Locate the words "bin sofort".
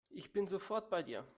0.31-0.89